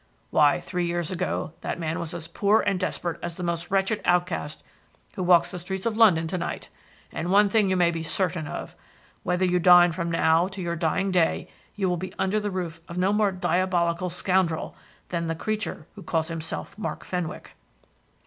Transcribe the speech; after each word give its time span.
Why, 0.31 0.59
three 0.59 0.87
years 0.87 1.11
ago 1.11 1.53
that 1.61 1.77
man 1.79 1.99
was 1.99 2.15
as 2.15 2.27
poor 2.27 2.61
and 2.61 2.79
desperate 2.79 3.19
as 3.21 3.35
the 3.35 3.43
most 3.43 3.69
wretched 3.69 4.01
outcast 4.03 4.63
who 5.13 5.21
walks 5.21 5.51
the 5.51 5.59
streets 5.59 5.85
of 5.85 5.95
London 5.95 6.25
to 6.29 6.39
night. 6.39 6.69
And 7.11 7.29
one 7.29 7.49
thing 7.49 7.69
you 7.69 7.77
may 7.77 7.91
be 7.91 8.01
certain 8.01 8.47
of 8.47 8.75
wherever 9.21 9.45
you 9.45 9.59
dine 9.59 9.91
from 9.91 10.09
now 10.09 10.47
to 10.47 10.59
your 10.59 10.75
dying 10.75 11.11
day, 11.11 11.49
you 11.75 11.87
will 11.87 11.97
be 11.97 12.15
under 12.17 12.39
the 12.39 12.49
roof 12.49 12.81
of 12.87 12.97
no 12.97 13.13
more 13.13 13.31
diabolical 13.31 14.09
scoundrel 14.09 14.75
than 15.09 15.27
the 15.27 15.35
creature 15.35 15.85
who 15.93 16.01
calls 16.01 16.29
himself 16.29 16.75
Mark 16.79 17.05
Fenwick." 17.05 17.53